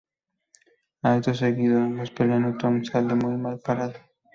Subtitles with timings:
[1.11, 3.93] Acto seguido, ambos pelean y Tom sale muy mal parado.